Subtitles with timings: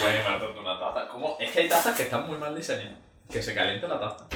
[0.00, 1.08] también me ha una taza.
[1.08, 1.36] ¿Cómo?
[1.40, 2.98] Es que hay tazas que están muy mal diseñadas.
[3.30, 4.26] Que se calienta la taza.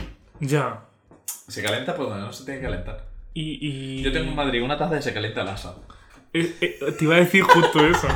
[0.41, 0.84] Ya.
[1.27, 3.05] Se calienta por donde no se tiene que calentar.
[3.32, 4.02] Y, y...
[4.02, 5.74] Yo tengo en Madrid una taza que se calienta el asa.
[6.32, 8.08] Eh, eh, te iba a decir justo eso.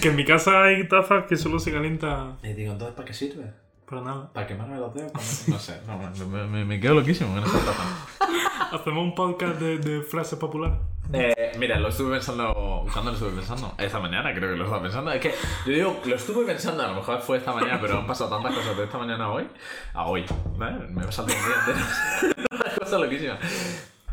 [0.00, 3.14] que en mi casa hay tazas que solo se calienta Y digo, entonces, ¿para qué
[3.14, 3.52] sirve?
[3.88, 4.32] para nada.
[4.32, 5.12] ¿Para quemarme los dedos?
[5.48, 8.76] No sé, no, me, me, me quedo loquísimo en esa taza.
[8.76, 10.78] Hacemos un podcast de, de frases populares.
[11.12, 12.84] Eh, mira, lo estuve pensando.
[12.92, 13.74] ¿Cuándo lo estuve pensando?
[13.78, 15.10] Esta mañana creo que lo estaba pensando.
[15.12, 15.34] Es que
[15.66, 18.54] yo digo, lo estuve pensando, a lo mejor fue esta mañana, pero han pasado tantas
[18.54, 19.46] cosas de esta mañana a hoy.
[19.94, 20.24] A hoy.
[20.56, 20.86] ¿vale?
[20.88, 22.44] Me he saltado un día entero.
[22.50, 23.38] Una cosa loquísima.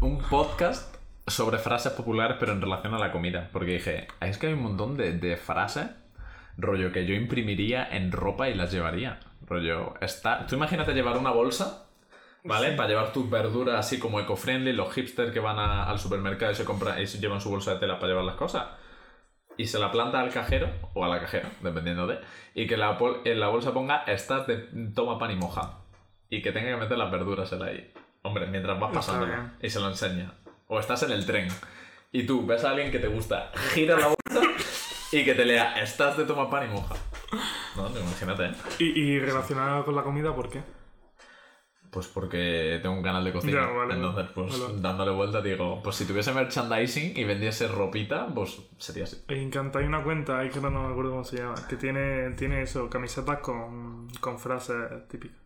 [0.01, 0.95] Un podcast
[1.27, 3.49] sobre frases populares, pero en relación a la comida.
[3.51, 5.87] Porque dije, es que hay un montón de, de frases,
[6.57, 9.19] rollo, que yo imprimiría en ropa y las llevaría.
[9.47, 10.45] Rollo, está.
[10.47, 11.84] Tú imagínate llevar una bolsa
[12.45, 12.71] ¿Vale?
[12.73, 16.55] Para llevar tus verduras así como eco-friendly, los hipsters que van a- al supermercado y
[16.55, 18.67] se compran y se llevan su bolsa de tela para llevar las cosas.
[19.57, 22.19] Y se la planta al cajero, o a la cajera, dependiendo de.
[22.53, 24.57] Y que la, en la bolsa ponga estás de
[24.93, 25.79] toma pan y moja.
[26.29, 27.93] Y que tenga que meter las verduras él ahí.
[28.23, 29.27] Hombre, mientras vas pasando.
[29.61, 30.33] Y se lo enseña.
[30.67, 31.47] O estás en el tren.
[32.11, 34.47] Y tú ves a alguien que te gusta, gira la bolsa
[35.11, 36.95] y que te lea estás de toma pan y moja.
[37.75, 38.51] No, imagínate, ¿eh?
[38.79, 40.61] Y, y relacionado con la comida, ¿por qué?
[41.95, 43.53] Pues porque tengo un canal de cocina.
[43.53, 44.81] Ya, vale, Entonces, pues vale.
[44.81, 49.23] dándole vuelta, digo, pues si tuviese merchandising y vendiese ropita, pues sería así.
[49.29, 52.31] Me encanta, hay una cuenta, ahí que no me acuerdo cómo se llama, que tiene,
[52.31, 55.37] tiene eso, camisetas con, con frases típicas.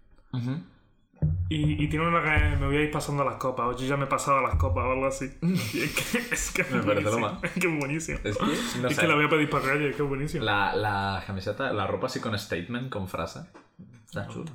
[1.49, 3.95] Y, y tiene una que me voy a ir pasando las copas, o yo ya
[3.95, 5.31] me he pasado las copas o algo así.
[5.41, 7.43] Y es que es, que es Me parece lo más.
[7.43, 8.19] Es que es buenísimo.
[8.23, 8.45] Es que,
[8.81, 10.43] no es sé, que la voy a pedir para calle, es que es buenísimo.
[10.43, 13.41] la, la camiseta, la ropa así con statement, con frase,
[14.07, 14.51] está chula.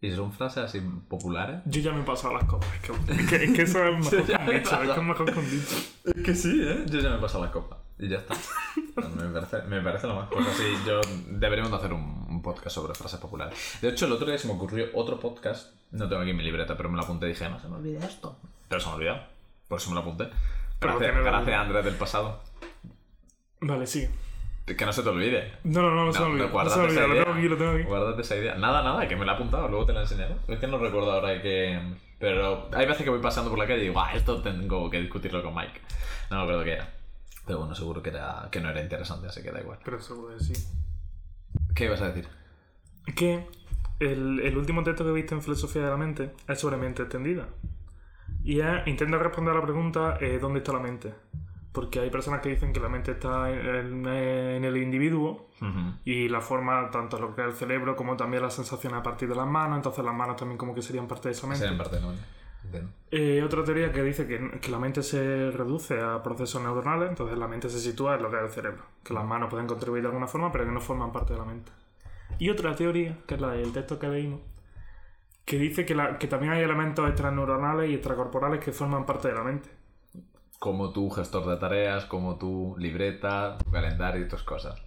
[0.00, 1.62] Y son frases así populares.
[1.64, 3.96] Yo ya me he pasado las copas, es que, es que, es que eso es
[3.98, 5.76] mejor con dicho, es que es mejor con dicho.
[6.04, 6.84] Es que sí, ¿eh?
[6.86, 7.78] Yo ya me he pasado la copa.
[7.98, 8.34] Y ya está.
[9.16, 10.28] me, parece, me parece lo más.
[10.30, 13.58] Pues así, yo deberíamos de hacer un, un podcast sobre frases populares.
[13.80, 15.72] De hecho, el otro día se me ocurrió otro podcast.
[15.92, 17.98] No tengo aquí mi libreta, pero me lo apunté y dije, no se me olvide
[18.04, 18.38] esto.
[18.68, 19.20] Pero se me ha olvidado.
[19.66, 20.28] Por eso me lo apunté.
[20.78, 22.42] Pero Gracias, la- gracias Andrés del pasado.
[23.62, 24.06] Vale, sí.
[24.66, 25.52] Que no se te olvide.
[25.62, 26.48] No, no, no, no se me olvida.
[26.48, 27.24] No se me olvida, esa lo idea.
[27.24, 27.82] tengo aquí, lo tengo aquí.
[27.84, 28.54] Guárdate esa idea.
[28.56, 30.34] Nada, nada, que me la he apuntado, luego te la enseñaré.
[30.48, 31.80] Es que no recuerdo ahora que.
[32.18, 35.00] Pero hay veces que voy pasando por la calle y digo, ah, esto tengo que
[35.00, 35.80] discutirlo con Mike.
[36.30, 36.92] No me acuerdo qué era.
[37.46, 39.78] Pero bueno, seguro que, era, que no era interesante, así que da igual.
[39.84, 40.54] Pero seguro que sí.
[41.74, 42.28] ¿Qué ibas a decir?
[43.14, 43.46] que
[44.00, 47.48] el, el último texto que viste en Filosofía de la Mente es sobre mente extendida.
[48.42, 51.14] Y es, intenta responder a la pregunta eh, ¿dónde está la mente?
[51.76, 55.48] Porque hay personas que dicen que la mente está en, en el individuo
[56.04, 59.28] y la forma tanto lo que es el cerebro como también las sensaciones a partir
[59.28, 61.66] de las manos, entonces las manos también como que serían parte de esa mente.
[61.72, 62.12] En parte no.
[62.64, 62.90] Entiendo.
[63.10, 67.36] Eh, otra teoría que dice que, que la mente se reduce a procesos neuronales, entonces
[67.38, 70.02] la mente se sitúa en lo que es el cerebro, que las manos pueden contribuir
[70.02, 71.70] de alguna forma, pero que no forman parte de la mente.
[72.38, 74.40] Y otra teoría, que es la del texto que leímos,
[75.44, 79.34] que dice que, la- que también hay elementos extraneuronales y extracorporales que forman parte de
[79.34, 79.68] la mente.
[80.58, 84.80] Como tu gestor de tareas, como tu libreta, tu calendario y tus cosas.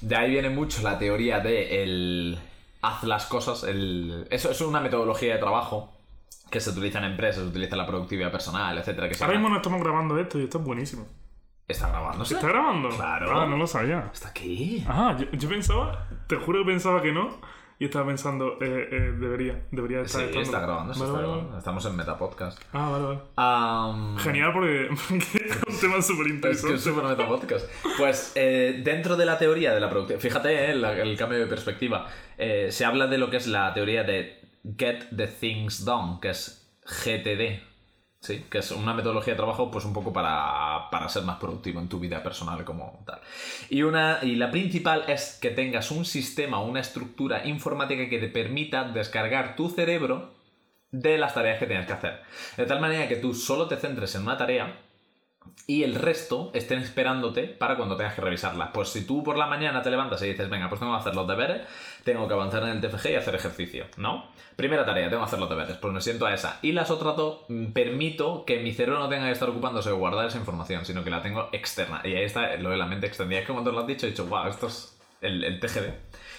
[0.00, 2.38] De ahí viene mucho la teoría de el
[2.82, 3.64] haz las cosas.
[3.64, 4.26] El...
[4.30, 5.92] Eso es una metodología de trabajo
[6.50, 9.08] que se utiliza en empresas, se utiliza en la productividad personal, etcétera.
[9.08, 11.06] Que Ahora mismo no estamos grabando esto y esto es buenísimo.
[11.68, 12.22] ¿Está grabando?
[12.22, 12.88] ¿Está grabando?
[12.90, 13.40] Claro.
[13.40, 14.10] Ah, no lo sabía.
[14.12, 14.84] ¿Está aquí?
[15.18, 17.40] Yo, yo pensaba, te juro que pensaba que no,
[17.78, 20.40] y estaba pensando, eh, eh, debería, debería Sí, estar estando.
[20.42, 21.46] está grabando, sí Vale, está grabando.
[21.48, 21.58] vale.
[21.58, 22.58] Estamos en Metapodcast.
[22.72, 24.20] Ah, vale, vale.
[24.22, 26.74] Genial porque, es un tema súper Es que interesante.
[26.76, 27.68] es súper metapodcast.
[27.98, 31.46] Pues eh, dentro de la teoría de la productividad, fíjate eh, la- el cambio de
[31.46, 32.06] perspectiva,
[32.38, 34.40] se habla de lo que es la teoría de
[34.78, 36.66] Get the Things Done, que es
[37.04, 37.60] GTD,
[38.20, 38.46] ¿sí?
[38.50, 41.88] que es una metodología de trabajo pues un poco para, para ser más productivo en
[41.88, 43.20] tu vida personal como tal.
[43.70, 48.28] Y, una, y la principal es que tengas un sistema, una estructura informática que te
[48.28, 50.34] permita descargar tu cerebro
[50.90, 52.22] de las tareas que tienes que hacer.
[52.56, 54.85] De tal manera que tú solo te centres en una tarea
[55.66, 58.72] y el resto estén esperándote para cuando tengas que revisarla.
[58.72, 61.16] Pues si tú por la mañana te levantas y dices, venga, pues tengo que hacer
[61.16, 61.62] los deberes,
[62.04, 64.26] tengo que avanzar en el TFG y hacer ejercicio, ¿no?
[64.54, 66.58] Primera tarea, tengo que hacer los deberes, pues me siento a esa.
[66.62, 69.96] Y las otras dos, mm, permito que mi cerebro no tenga que estar ocupándose de
[69.96, 72.00] guardar esa información, sino que la tengo externa.
[72.04, 73.40] Y ahí está lo de la mente extendida.
[73.40, 75.94] Es que cuando lo has dicho, he dicho, wow, esto es el, el TGD.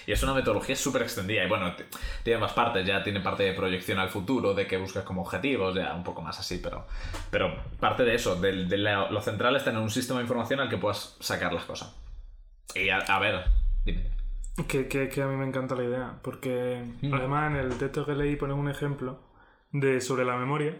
[0.06, 1.44] Y es una metodología súper extendida.
[1.44, 1.74] Y bueno,
[2.22, 2.86] tiene más partes.
[2.86, 6.22] Ya tiene parte de proyección al futuro, de que buscas como objetivos, ya un poco
[6.22, 6.58] más así.
[6.62, 6.86] Pero,
[7.30, 10.60] pero parte de eso, de, de la- lo central es tener un sistema de información
[10.60, 11.94] al que puedas sacar las cosas.
[12.74, 13.44] Y a, a ver,
[13.84, 14.10] dime.
[14.66, 17.14] Que, que, que a mí me encanta la idea, porque Mm.
[17.14, 19.20] además en el texto que leí pone un ejemplo
[19.72, 20.74] de sobre la memoria.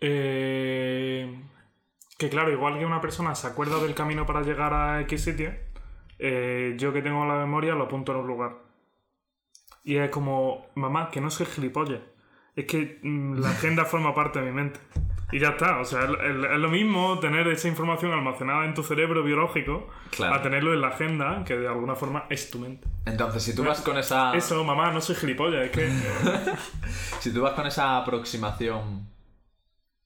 [0.00, 1.42] eh,
[2.18, 5.52] que claro, igual que una persona se acuerda del camino para llegar a X sitio,
[6.26, 8.56] eh, yo que tengo la memoria lo apunto en un lugar.
[9.82, 12.00] Y es como, mamá, que no soy gilipollas.
[12.56, 14.80] Es que mm, la agenda forma parte de mi mente.
[15.32, 19.22] Y ya está, o sea, es, lo mismo tener esa información almacenada en tu cerebro
[19.22, 20.36] biológico Claro.
[20.36, 22.88] a tenerlo en la agenda, que de alguna forma es tu mente.
[23.04, 24.34] Entonces, si tú vas con esa.
[24.34, 25.90] Eso, mamá, no soy gilipollas, es que...
[27.20, 29.08] Si tú vas con esa aproximación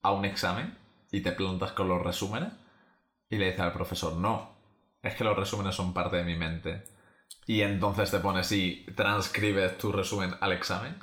[0.03, 0.77] a un examen
[1.13, 2.53] y te plantas con los resúmenes
[3.31, 4.58] y le dices al profesor, no,
[5.09, 6.85] es que los resúmenes son parte de mi mente.
[7.47, 10.97] Y entonces te pones y transcribes tu resumen al examen.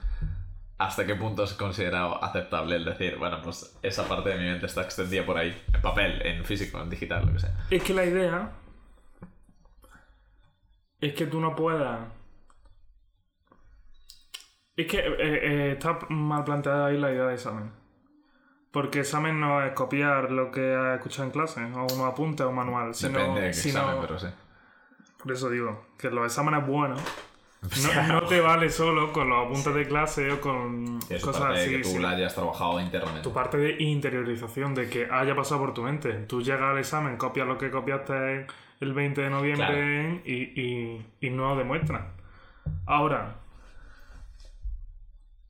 [0.78, 4.66] ¿Hasta qué punto es considerado aceptable el decir, bueno, pues esa parte de mi mente
[4.66, 7.66] está extendida por ahí, en papel, en físico, en digital, lo que sea?
[7.70, 8.52] Es que la idea
[11.00, 12.00] es que tú no puedas.
[14.76, 17.72] Es que eh, eh, está mal planteada ahí la idea de examen.
[18.76, 22.50] Porque examen no es copiar lo que has escuchado en clase, o unos apuntes o
[22.50, 22.94] un manual.
[22.94, 24.28] Sino, Depende de qué sino- examen, pero sí.
[25.24, 27.02] Por eso digo, que los exámenes buenos
[27.96, 31.62] no, no te vale solo con los apuntes de clase o con cosas parte de
[31.64, 31.72] así.
[31.78, 33.22] que tú sino- la hayas trabajado internamente.
[33.24, 36.12] tu parte de interiorización, de que haya pasado por tu mente.
[36.28, 38.46] Tú llegas al examen, copias lo que copiaste
[38.82, 42.04] el 20 de noviembre y, y, y no lo demuestras.
[42.86, 43.38] Ahora,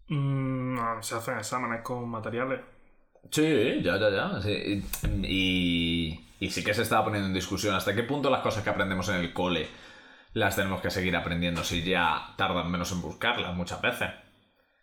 [0.09, 2.59] mm, no, se hacen exámenes con materiales.
[3.31, 4.41] Sí, ya, ya, ya.
[4.41, 4.83] sí.
[5.23, 8.69] Y, y sí que se estaba poniendo en discusión hasta qué punto las cosas que
[8.69, 9.67] aprendemos en el cole
[10.33, 14.09] las tenemos que seguir aprendiendo si ya tardan menos en buscarlas muchas veces.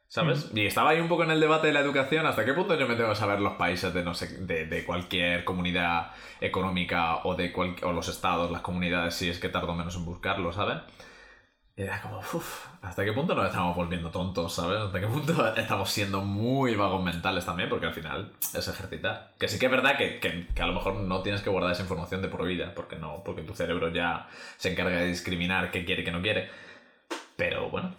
[0.09, 0.50] ¿Sabes?
[0.55, 2.89] Y estaba ahí un poco en el debate de la educación, hasta qué punto yo
[2.89, 7.35] me tengo que saber los países de, no sé, de, de cualquier comunidad económica o
[7.35, 10.79] de cual- o los estados, las comunidades, si es que tardo menos en buscarlo, ¿sabes?
[11.74, 14.78] Y era como, uff, ¿hasta qué punto nos estamos volviendo tontos, ¿sabes?
[14.78, 17.70] ¿Hasta qué punto estamos siendo muy vagos mentales también?
[17.70, 19.32] Porque al final es ejercitar.
[19.38, 21.72] Que sí que es verdad que, que- que a lo mejor no tienes que guardar
[21.72, 24.28] esa información de por vida, porque no, porque tu cerebro ya
[24.58, 26.50] se encarga de discriminar qué quiere y qué no quiere.
[27.36, 27.94] Pero bueno,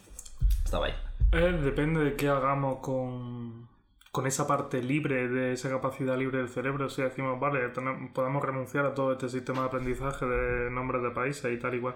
[0.63, 0.93] estaba ahí.
[1.31, 3.67] Eh, depende de qué hagamos con,
[4.11, 6.89] con esa parte libre, de esa capacidad libre del cerebro.
[6.89, 11.09] Si decimos, vale, tenem- podemos renunciar a todo este sistema de aprendizaje de nombres de
[11.09, 11.95] países y tal igual.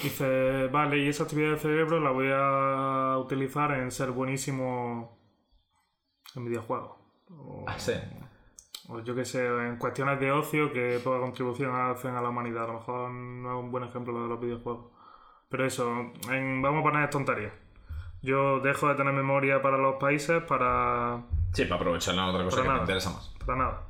[0.00, 5.18] Dice, vale, y esa actividad del cerebro la voy a utilizar en ser buenísimo
[6.34, 6.92] en videojuegos.
[7.30, 7.92] O, Ah, sí.
[8.88, 12.64] o yo qué sé, en cuestiones de ocio que poca contribución hacen a la humanidad.
[12.64, 14.86] A lo mejor no es un buen ejemplo lo de los videojuegos.
[15.50, 15.90] Pero eso,
[16.30, 17.52] en- vamos a poner tonterías.
[18.22, 21.22] Yo dejo de tener memoria para los países para,
[21.52, 22.82] Sí, para aprovecharla en otra cosa Para que me nada.
[22.84, 23.34] interesa más.
[23.44, 23.82] para nada.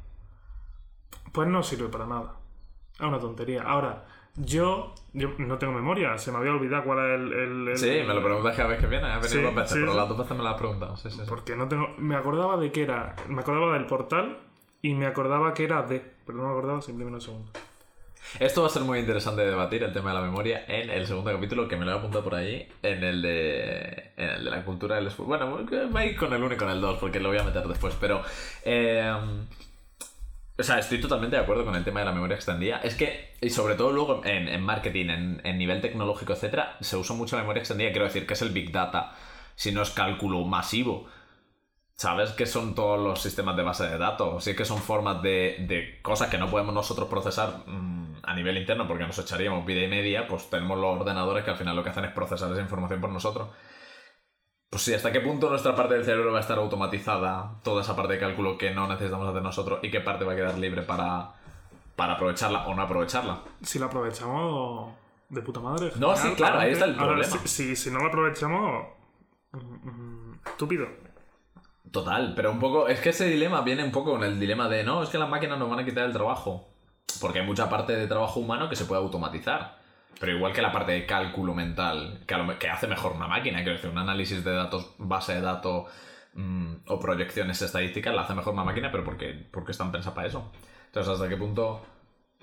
[1.32, 2.34] Pues no sirve para nada.
[2.94, 3.62] Es una tontería.
[3.62, 4.04] Ahora,
[4.36, 6.16] yo, yo no tengo memoria.
[6.18, 7.32] Se me había olvidado cuál es el...
[7.32, 9.06] el- el- Sí, me lo preguntas cada vez que viene.
[9.06, 9.98] He venido Sí, dos veces, sí, pero sí.
[9.98, 10.96] las dos veces me lo has preguntado.
[10.96, 11.20] Sí, sí.
[11.28, 11.88] Porque no tengo...
[11.98, 13.14] Me acordaba de que era...
[13.28, 14.38] Me acordaba del portal
[14.80, 16.00] y me acordaba que era de...
[16.26, 17.52] Pero no me acordaba simplemente un segundo.
[18.38, 21.06] Esto va a ser muy interesante de debatir, el tema de la memoria, en el
[21.06, 24.50] segundo capítulo, que me lo he apuntado por ahí, en el de, en el de
[24.50, 25.28] la cultura del esfuerzo.
[25.28, 27.42] Bueno, va a ir con el 1 y con el 2, porque lo voy a
[27.42, 28.22] meter después, pero...
[28.64, 29.12] eh,
[30.62, 32.78] o sea, estoy totalmente de acuerdo con el tema de la memoria extendida.
[32.84, 36.96] Es que, y sobre todo luego en, en marketing, en, en nivel tecnológico, etcétera, se
[36.96, 37.90] usa mucho la memoria extendida.
[37.90, 39.12] Quiero decir que es el Big Data,
[39.56, 41.08] si no es cálculo masivo.
[41.96, 44.44] ¿Sabes que son todos los sistemas de base de datos?
[44.44, 48.56] Sí que son formas de, de cosas que no podemos nosotros procesar mm, a nivel
[48.56, 51.82] interno porque nos echaríamos vida y media, pues tenemos los ordenadores que al final lo
[51.82, 53.48] que hacen es procesar esa información por nosotros.
[54.72, 57.56] Pues sí, ¿hasta qué punto nuestra parte del cerebro va a estar automatizada?
[57.62, 60.34] Toda esa parte de cálculo que no necesitamos hacer nosotros y qué parte va a
[60.34, 61.32] quedar libre para,
[61.94, 63.42] para aprovecharla o no aprovecharla.
[63.60, 64.94] Si la aprovechamos
[65.28, 65.92] de puta madre.
[65.96, 67.36] No, sí, claro, ahí está el Ahora, problema.
[67.44, 68.86] si, si, si no la aprovechamos...
[70.46, 70.86] Estúpido.
[71.90, 74.84] Total, pero un poco, es que ese dilema viene un poco con el dilema de,
[74.84, 76.66] no, es que las máquinas nos van a quitar el trabajo.
[77.20, 79.81] Porque hay mucha parte de trabajo humano que se puede automatizar.
[80.20, 83.72] Pero igual que la parte de cálculo mental, que, lo hace mejor una máquina, quiero
[83.72, 85.90] decir, un análisis de datos, base de datos
[86.34, 90.28] mm, o proyecciones estadísticas, la hace mejor una máquina, pero porque, porque están pensadas para
[90.28, 90.52] eso.
[90.86, 91.80] Entonces, ¿hasta qué punto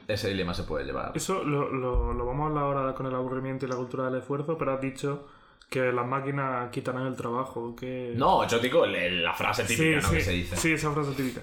[0.07, 1.13] ese dilema se puede llevar?
[1.15, 4.15] Eso lo, lo, lo vamos a hablar ahora con el aburrimiento y la cultura del
[4.15, 5.27] esfuerzo, pero has dicho
[5.69, 7.75] que las máquinas quitarán el trabajo.
[7.75, 8.13] Que...
[8.15, 10.09] No, yo digo la frase típica, sí, ¿no?
[10.09, 10.55] sí, que se dice.
[10.55, 11.41] sí, esa frase típica.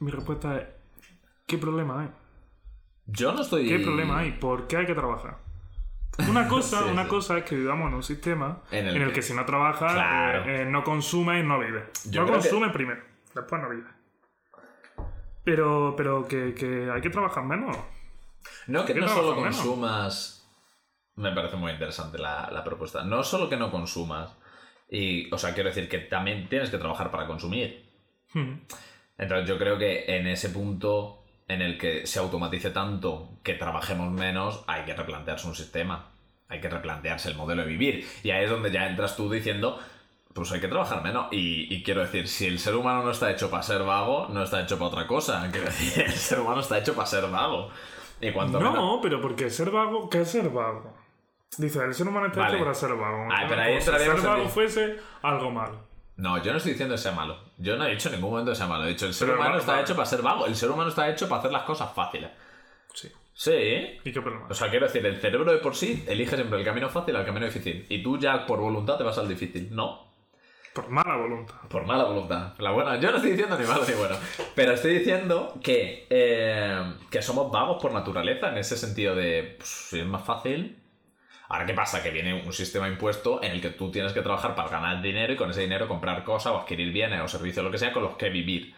[0.00, 0.66] Mi respuesta es:
[1.46, 2.08] ¿qué problema hay?
[3.08, 3.66] Yo no estoy...
[3.68, 4.32] ¿Qué problema hay?
[4.32, 5.38] ¿Por qué hay que trabajar?
[6.28, 7.08] Una cosa, Sí, una sí.
[7.08, 9.22] cosa es que vivamos en un sistema En en el que- que...
[9.22, 10.44] si no trabajas, Claro.
[10.44, 11.84] eh, eh, no consumes y no vives.
[12.10, 13.02] Yo no que- consumes primero,
[13.34, 13.90] después no vives.
[15.44, 17.76] Pero, pero que, que hay que trabajar menos.
[18.66, 19.56] No que ¿Qué no solo menos?
[19.56, 20.34] consumas.
[21.16, 23.02] Me parece muy interesante la, la propuesta.
[23.02, 24.36] No solo que no consumas.
[24.90, 27.90] Y, o sea, quiero decir que también tienes que trabajar para consumir.
[28.34, 28.60] Hmm.
[29.16, 34.10] Entonces yo creo que en ese punto en el que se automatice tanto que trabajemos
[34.12, 36.06] menos, hay que replantearse un sistema.
[36.50, 38.06] Hay que replantearse el modelo de vivir.
[38.22, 39.78] Y ahí es donde ya entras tú diciendo,
[40.34, 41.28] pues hay que trabajar menos.
[41.30, 44.42] Y, y quiero decir, si el ser humano no está hecho para ser vago, no
[44.42, 45.46] está hecho para otra cosa.
[45.52, 47.70] Quiero decir, el ser humano está hecho para ser vago.
[48.20, 50.94] Y cuanto menos- No, pero porque ser vago, ¿qué es ser vago?
[51.56, 52.54] Dice, el ser humano está Vale.
[52.56, 53.28] hecho para ser vago.
[53.30, 55.87] Ah, pero ahí si ser vago fuese algo malo.
[56.18, 57.38] No, yo no estoy diciendo que sea malo.
[57.58, 58.84] Yo no he dicho en ningún momento que sea malo.
[58.84, 60.46] He dicho, el ser Pero humano está hecho para ser vago.
[60.46, 62.30] El ser humano está hecho para hacer las cosas fáciles.
[62.92, 63.08] Sí.
[63.32, 64.00] Sí.
[64.04, 64.48] ¿Y qué problema?
[64.50, 67.24] O sea, quiero decir, el cerebro de por sí elige siempre el camino fácil al
[67.24, 67.86] camino difícil.
[67.88, 69.68] Y tú ya por voluntad te vas al difícil.
[69.70, 70.08] No.
[70.74, 71.54] Por mala voluntad.
[71.68, 72.54] Por mala voluntad.
[72.58, 72.98] La buena.
[72.98, 74.16] Yo no estoy diciendo ni malo ni bueno.
[74.56, 78.48] Pero estoy diciendo que, eh, que somos vagos por naturaleza.
[78.50, 79.54] En ese sentido de.
[79.56, 80.82] Pues, si es más fácil.
[81.48, 82.02] Ahora, ¿qué pasa?
[82.02, 85.32] Que viene un sistema impuesto en el que tú tienes que trabajar para ganar dinero
[85.32, 88.02] y con ese dinero comprar cosas o adquirir bienes o servicios, lo que sea, con
[88.02, 88.74] los que vivir.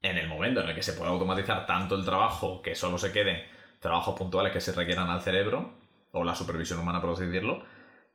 [0.00, 3.10] En el momento en el que se pueda automatizar tanto el trabajo que solo se
[3.10, 3.42] queden
[3.80, 5.72] trabajos puntuales que se requieran al cerebro
[6.12, 7.64] o la supervisión humana, por así decirlo,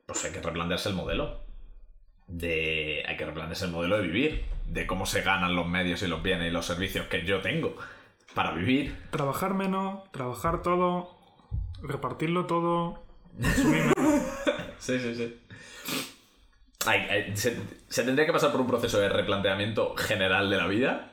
[0.05, 1.41] pues hay que replantearse el modelo.
[2.27, 3.03] De...
[3.05, 6.23] Hay que replantearse el modelo de vivir, de cómo se ganan los medios y los
[6.23, 7.75] bienes y los servicios que yo tengo
[8.33, 8.97] para vivir.
[9.11, 11.17] Trabajar menos, trabajar todo,
[11.81, 13.02] repartirlo todo,
[14.79, 15.39] Sí, sí, sí.
[17.35, 21.11] Se, se tendría que pasar por un proceso de replanteamiento general de la vida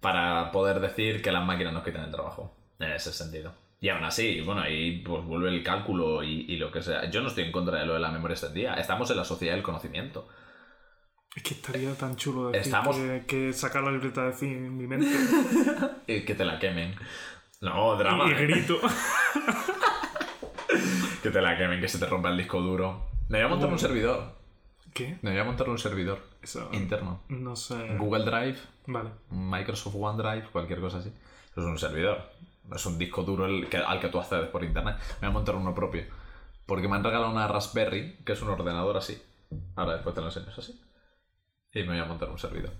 [0.00, 2.54] para poder decir que las máquinas nos quitan el trabajo.
[2.78, 3.52] En ese sentido.
[3.80, 7.10] Y aún así, bueno, ahí pues vuelve el cálculo y, y lo que sea.
[7.10, 8.74] Yo no estoy en contra de lo de la memoria extendida.
[8.74, 10.28] Estamos en la sociedad del conocimiento.
[11.34, 14.76] Es que estaría tan chulo decir Estamos- que, que sacar la libreta de cine en
[14.76, 15.08] mi mente
[16.06, 16.94] Y que te la quemen.
[17.60, 18.28] No, drama.
[18.30, 18.78] y grito.
[21.22, 23.06] Que te la quemen, que se te rompa el disco duro.
[23.28, 24.34] Me voy a montar un servidor.
[24.92, 25.18] ¿Qué?
[25.22, 26.68] Me voy a montar un servidor Eso.
[26.72, 27.22] interno.
[27.28, 27.96] No sé.
[27.96, 29.10] Google Drive, Vale.
[29.30, 31.08] Microsoft OneDrive, cualquier cosa así.
[31.08, 32.30] Eso es un servidor.
[32.74, 34.96] Es un disco duro el que- al que tú accedes por internet.
[35.20, 36.04] Me voy a montar uno propio.
[36.66, 39.20] Porque me han regalado una Raspberry, que es un ordenador así.
[39.76, 40.80] Ahora después te lo enseño, es así.
[41.72, 42.72] Y me voy a montar un servidor.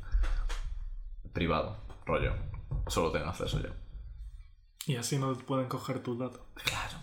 [1.32, 2.34] Privado, rollo.
[2.88, 3.70] Solo tengo acceso yo.
[4.86, 6.40] Y así no pueden coger tus datos.
[6.64, 6.98] Claro.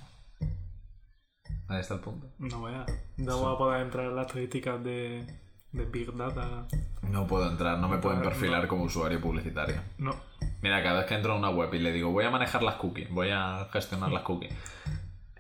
[1.70, 2.28] Ahí está el punto.
[2.40, 2.86] No veas.
[3.18, 5.26] No voy a poder entrar en las estadísticas de,
[5.72, 6.66] de Big Data.
[7.04, 9.76] No puedo entrar, no me pueden perfilar como usuario publicitario.
[10.00, 10.16] No.
[10.62, 12.76] Mira, cada vez que entro a una web y le digo, voy a manejar las
[12.76, 14.52] cookies, voy a gestionar las cookies.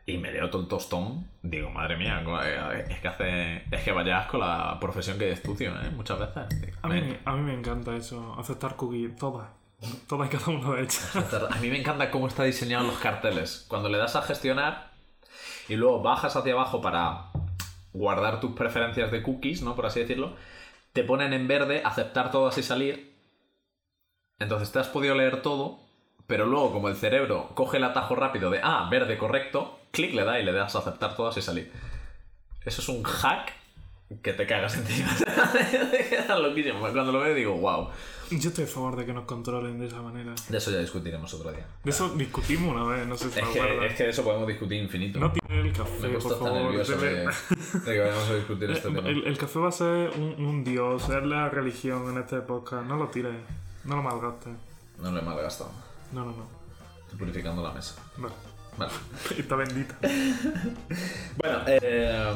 [0.05, 3.63] Y me leo todo el tostón, digo, madre mía, eh, es que hace.
[3.69, 5.89] Es que vaya asco la profesión que estudio, ¿eh?
[5.95, 6.75] Muchas veces.
[6.81, 8.36] A mí, a mí me encanta eso.
[8.39, 9.15] Aceptar cookies.
[9.15, 9.50] Todas.
[10.07, 11.15] Todas y cada una de ellas.
[11.15, 13.65] A mí me encanta cómo está diseñado los carteles.
[13.67, 14.88] Cuando le das a gestionar
[15.69, 17.31] y luego bajas hacia abajo para
[17.93, 19.75] guardar tus preferencias de cookies, ¿no?
[19.75, 20.33] Por así decirlo,
[20.93, 23.15] te ponen en verde aceptar todas y salir.
[24.39, 25.79] Entonces te has podido leer todo,
[26.27, 30.23] pero luego como el cerebro coge el atajo rápido de, ah, verde, correcto, clic le
[30.23, 31.71] da y le das a aceptar todas y salir.
[32.65, 33.53] Eso es un hack
[34.23, 35.09] que te cagas encima.
[35.91, 36.79] Te quedas loquísimo.
[36.79, 37.89] Cuando lo veo digo, wow.
[38.31, 40.33] Yo estoy a favor de que nos controlen de esa manera.
[40.49, 41.65] De eso ya discutiremos otro día.
[41.83, 44.47] De eso discutimos una vez, no sé si Es que, es que de eso podemos
[44.47, 45.19] discutir infinito.
[45.19, 46.61] No tiene el café, Me por favor.
[46.61, 47.27] nervioso de,
[47.85, 49.09] que vayamos a discutir este tema.
[49.09, 52.85] El, el café va a ser un, un dios, es la religión en este podcast.
[52.85, 53.33] No lo tires,
[53.85, 54.53] no lo malgastes.
[54.99, 55.71] No lo he malgastado.
[56.11, 56.47] No, no, no.
[57.03, 57.95] Estoy purificando la mesa.
[58.17, 58.33] Vale.
[58.77, 58.91] Vale.
[59.37, 59.97] Está bendita.
[61.37, 62.33] Bueno, eh,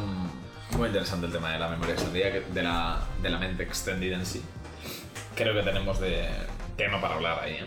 [0.75, 4.15] muy interesante el tema de la memoria extendida, que- de la, de la mente extendida
[4.15, 4.44] en sí.
[5.36, 6.27] Creo que tenemos de
[6.77, 7.65] tema para hablar ahí, ¿eh?